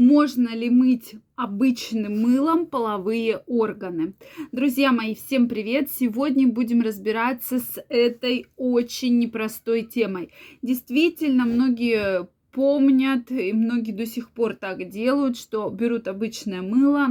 [0.00, 4.14] Можно ли мыть обычным мылом половые органы?
[4.50, 5.90] Друзья мои, всем привет!
[5.92, 10.30] Сегодня будем разбираться с этой очень непростой темой.
[10.62, 17.08] Действительно, многие помнят, и многие до сих пор так делают, что берут обычное мыло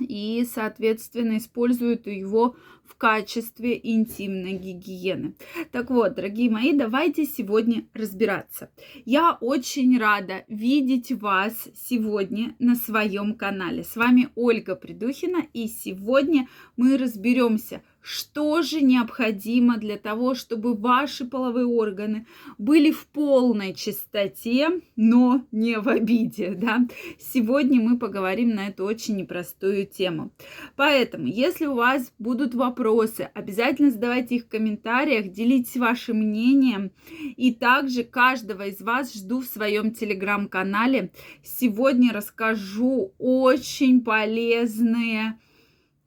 [0.00, 5.34] и, соответственно, используют его в качестве интимной гигиены.
[5.72, 8.70] Так вот, дорогие мои, давайте сегодня разбираться.
[9.04, 13.84] Я очень рада видеть вас сегодня на своем канале.
[13.84, 21.24] С вами Ольга Придухина, и сегодня мы разберемся, что же необходимо для того, чтобы ваши
[21.24, 22.26] половые органы
[22.56, 26.86] были в полной чистоте, но не в обиде, да?
[27.18, 30.30] Сегодня мы поговорим на эту очень непростую тему.
[30.76, 36.92] Поэтому, если у вас будут вопросы, обязательно задавайте их в комментариях, делитесь вашим мнением.
[37.36, 41.12] И также каждого из вас жду в своем телеграм-канале.
[41.42, 45.38] Сегодня расскажу очень полезные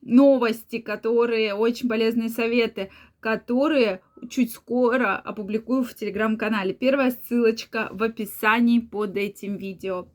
[0.01, 6.73] новости, которые очень полезные советы, которые чуть скоро опубликую в телеграм-канале.
[6.73, 10.07] Первая ссылочка в описании под этим видео.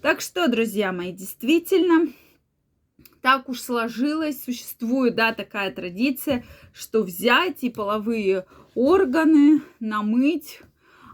[0.00, 2.08] Так что, друзья мои, действительно,
[3.20, 10.60] так уж сложилось, существует, да, такая традиция, что взять и половые органы намыть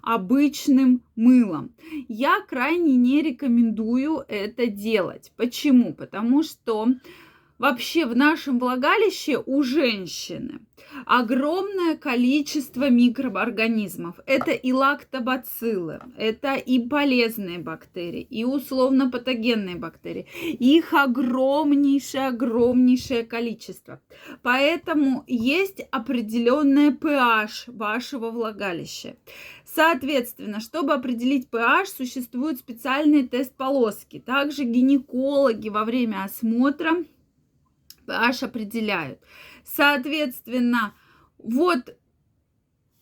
[0.02, 1.74] обычным мылом.
[2.08, 5.32] Я крайне не рекомендую это делать.
[5.36, 5.92] Почему?
[5.92, 6.88] Потому что
[7.58, 10.60] Вообще в нашем влагалище у женщины
[11.06, 14.20] огромное количество микроорганизмов.
[14.26, 20.26] Это и лактобациллы, это и полезные бактерии, и условно-патогенные бактерии.
[20.44, 24.00] Их огромнейшее, огромнейшее количество.
[24.42, 29.16] Поэтому есть определенное pH вашего влагалища.
[29.64, 34.20] Соответственно, чтобы определить pH, существуют специальные тест-полоски.
[34.20, 37.04] Также гинекологи во время осмотра
[38.08, 39.20] pH определяют.
[39.64, 40.94] Соответственно,
[41.38, 41.96] вот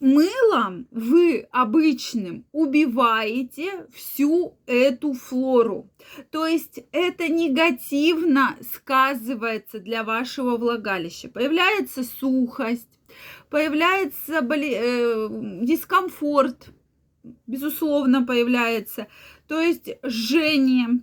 [0.00, 5.90] мылом вы обычным убиваете всю эту флору.
[6.30, 11.28] То есть это негативно сказывается для вашего влагалища.
[11.28, 12.88] Появляется сухость,
[13.48, 14.74] появляется боли...
[14.74, 15.28] э,
[15.64, 16.68] дискомфорт,
[17.46, 19.06] безусловно, появляется.
[19.48, 21.00] То есть жжение,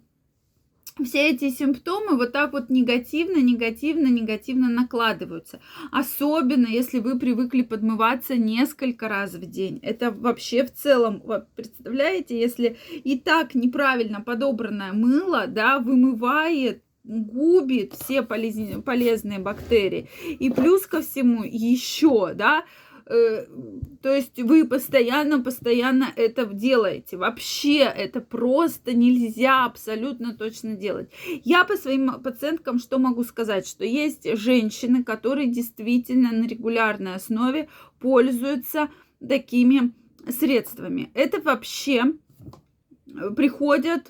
[1.04, 5.60] все эти симптомы вот так вот негативно, негативно, негативно накладываются.
[5.92, 9.80] Особенно, если вы привыкли подмываться несколько раз в день.
[9.82, 11.24] Это вообще в целом,
[11.56, 20.10] представляете, если и так неправильно подобранное мыло, да, вымывает губит все полезные бактерии.
[20.40, 22.64] И плюс ко всему еще, да,
[23.06, 27.18] то есть вы постоянно-постоянно это делаете.
[27.18, 31.12] Вообще это просто нельзя абсолютно точно делать.
[31.44, 33.68] Я по своим пациенткам что могу сказать?
[33.68, 37.70] Что есть женщины, которые действительно на регулярной основе
[38.00, 38.90] пользуются
[39.28, 39.94] такими
[40.30, 41.12] средствами.
[41.14, 44.10] Это вообще э, приходят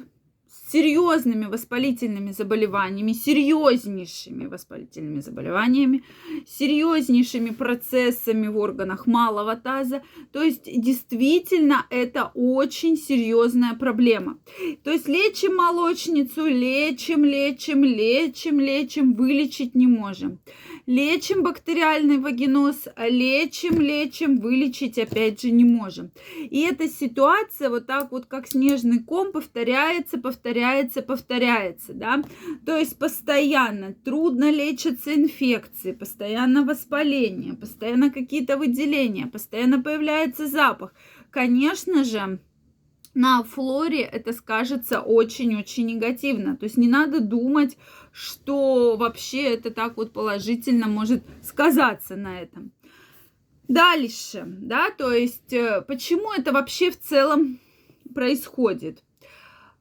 [0.73, 6.03] серьезными воспалительными заболеваниями, серьезнейшими воспалительными заболеваниями,
[6.47, 10.01] серьезнейшими процессами в органах малого таза.
[10.31, 14.39] То есть действительно это очень серьезная проблема.
[14.83, 20.39] То есть лечим молочницу, лечим, лечим, лечим, лечим, вылечить не можем.
[20.87, 26.11] Лечим бактериальный вагиноз, лечим, лечим, вылечить опять же не можем.
[26.39, 30.62] И эта ситуация вот так вот как снежный ком повторяется, повторяется,
[31.01, 32.23] повторяется, да.
[32.65, 40.93] То есть постоянно трудно лечатся инфекции, постоянно воспаление, постоянно какие-то выделения, постоянно появляется запах.
[41.31, 42.39] Конечно же,
[43.13, 46.57] на флоре это скажется очень-очень негативно.
[46.57, 47.77] То есть не надо думать,
[48.11, 52.71] что вообще это так вот положительно может сказаться на этом.
[53.67, 57.59] Дальше, да, то есть э, почему это вообще в целом
[58.13, 59.03] происходит?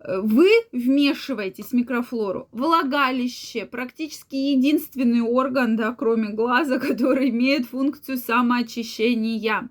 [0.04, 2.48] Вы вмешиваетесь в микрофлору.
[2.52, 9.68] Влагалище практически единственный орган, да, кроме глаза, который имеет функцию самоочищения.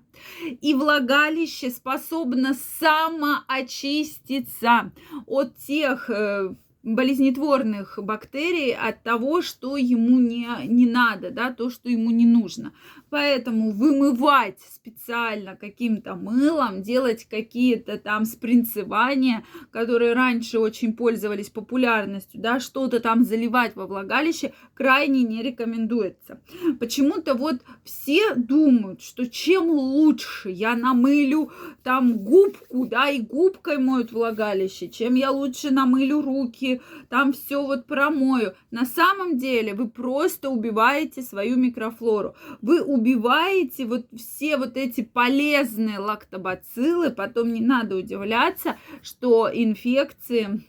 [0.60, 4.92] И влагалище способно самоочиститься
[5.26, 11.88] от тех э, болезнетворных бактерий от того, что ему не, не надо, да, то, что
[11.88, 12.72] ему не нужно.
[13.08, 22.58] Поэтому вымывать специально каким-то мылом, делать какие-то там спринцевания, которые раньше очень пользовались популярностью, да,
[22.58, 26.40] что-то там заливать во влагалище крайне не рекомендуется.
[26.80, 31.52] Почему-то вот все думают, что чем лучше я намылю
[31.84, 36.71] там губку, да, и губкой моют влагалище, чем я лучше намылю руки,
[37.08, 38.54] там все вот промою.
[38.70, 42.34] На самом деле вы просто убиваете свою микрофлору.
[42.60, 50.62] Вы убиваете вот все вот эти полезные лактобациллы, потом не надо удивляться, что инфекции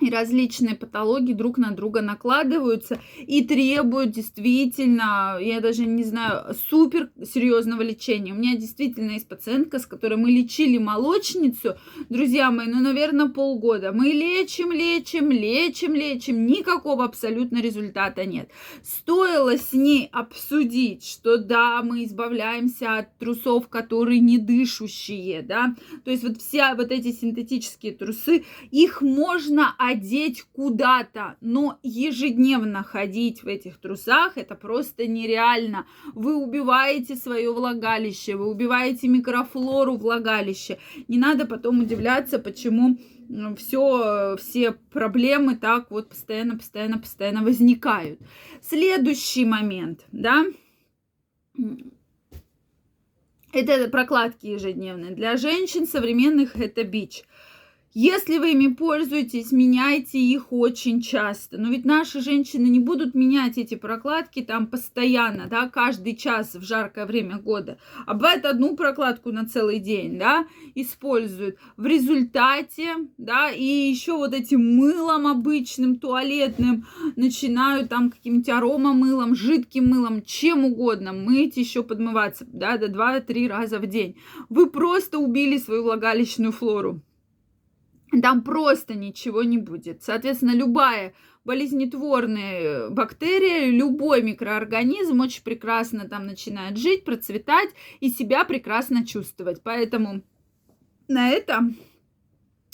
[0.00, 7.10] и различные патологии друг на друга накладываются и требуют действительно, я даже не знаю, супер
[7.24, 8.32] серьезного лечения.
[8.32, 11.76] У меня действительно есть пациентка, с которой мы лечили молочницу,
[12.08, 13.92] друзья мои, ну, наверное, полгода.
[13.92, 18.50] Мы лечим, лечим, лечим, лечим, никакого абсолютно результата нет.
[18.82, 25.74] Стоило с ней обсудить, что да, мы избавляемся от трусов, которые не дышущие, да,
[26.04, 33.42] то есть вот все вот эти синтетические трусы, их можно одеть куда-то, но ежедневно ходить
[33.42, 35.86] в этих трусах это просто нереально.
[36.14, 40.78] Вы убиваете свое влагалище, вы убиваете микрофлору влагалища.
[41.08, 42.98] Не надо потом удивляться, почему
[43.56, 48.20] все, все проблемы так вот постоянно, постоянно, постоянно возникают.
[48.60, 50.44] Следующий момент, да,
[53.52, 55.12] это прокладки ежедневные.
[55.12, 57.24] Для женщин современных это бич.
[57.96, 61.58] Если вы ими пользуетесь, меняйте их очень часто.
[61.58, 66.62] Но ведь наши женщины не будут менять эти прокладки там постоянно, да, каждый час в
[66.64, 67.78] жаркое время года.
[68.04, 71.56] А бывает одну прокладку на целый день, да, используют.
[71.76, 79.90] В результате, да, и еще вот этим мылом обычным, туалетным, начинают там каким-нибудь аромамылом, жидким
[79.90, 84.16] мылом, чем угодно мыть, еще подмываться, да, до 2-3 раза в день.
[84.48, 87.00] Вы просто убили свою влагалищную флору
[88.20, 90.02] там просто ничего не будет.
[90.02, 91.14] Соответственно, любая
[91.44, 97.70] болезнетворная бактерия, любой микроорганизм очень прекрасно там начинает жить, процветать
[98.00, 99.62] и себя прекрасно чувствовать.
[99.62, 100.22] Поэтому
[101.08, 101.60] на это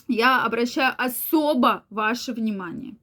[0.08, 2.96] я обращаю особо ваше внимание.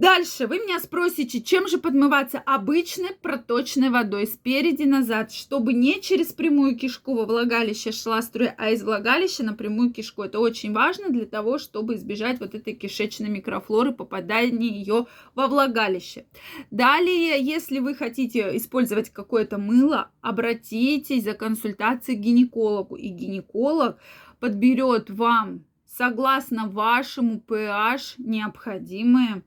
[0.00, 6.32] Дальше вы меня спросите, чем же подмываться обычной проточной водой спереди назад, чтобы не через
[6.32, 10.22] прямую кишку во влагалище шла струя, а из влагалища на прямую кишку.
[10.22, 15.04] Это очень важно для того, чтобы избежать вот этой кишечной микрофлоры, попадания ее
[15.34, 16.24] во влагалище.
[16.70, 23.98] Далее, если вы хотите использовать какое-то мыло, обратитесь за консультацией к гинекологу, и гинеколог
[24.38, 29.42] подберет вам согласно вашему pH необходимые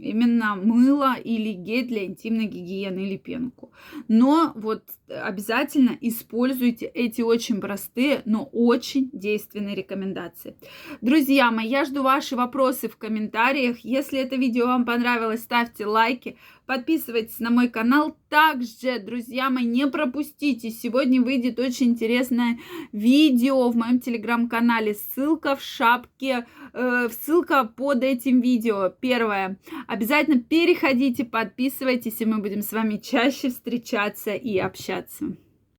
[0.00, 3.72] именно мыло или гель для интимной гигиены или пенку.
[4.08, 10.56] Но вот обязательно используйте эти очень простые, но очень действенные рекомендации.
[11.00, 13.78] Друзья мои, я жду ваши вопросы в комментариях.
[13.80, 16.36] Если это видео вам понравилось, ставьте лайки,
[16.70, 18.16] подписывайтесь на мой канал.
[18.28, 20.70] Также, друзья мои, не пропустите.
[20.70, 22.60] Сегодня выйдет очень интересное
[22.92, 24.94] видео в моем телеграм-канале.
[24.94, 28.88] Ссылка в шапке, э, ссылка под этим видео.
[29.00, 29.58] Первое.
[29.88, 35.34] Обязательно переходите, подписывайтесь, и мы будем с вами чаще встречаться и общаться.